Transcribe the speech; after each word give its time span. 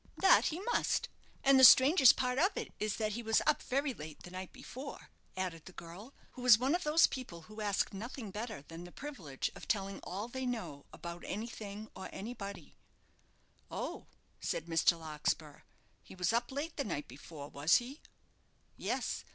"That 0.17 0.45
he 0.45 0.59
must; 0.61 1.09
and 1.43 1.59
the 1.59 1.63
strangest 1.63 2.15
part 2.15 2.39
of 2.39 2.57
it 2.57 2.73
is 2.79 2.95
that 2.95 3.11
he 3.11 3.21
was 3.21 3.39
up 3.45 3.61
very 3.61 3.93
late 3.93 4.23
the 4.23 4.31
night 4.31 4.51
before," 4.51 5.11
added 5.37 5.65
the 5.65 5.73
girl, 5.73 6.15
who 6.31 6.41
was 6.41 6.57
one 6.57 6.73
of 6.73 6.83
those 6.83 7.05
people 7.05 7.43
who 7.43 7.61
ask 7.61 7.93
nothing 7.93 8.31
better 8.31 8.63
than 8.63 8.83
the 8.83 8.91
privilege 8.91 9.51
of 9.53 9.67
telling 9.67 9.99
all 9.99 10.27
they 10.27 10.47
know 10.47 10.87
about 10.91 11.23
anything 11.27 11.87
or 11.95 12.09
anybody. 12.11 12.73
"Oh," 13.69 14.07
said 14.39 14.65
Mr. 14.65 14.99
Larkspur; 14.99 15.59
"he 16.01 16.15
was 16.15 16.33
up 16.33 16.51
late 16.51 16.77
the 16.77 16.83
night 16.83 17.07
before, 17.07 17.49
was 17.49 17.75
he?" 17.75 18.01
"Yes. 18.77 19.23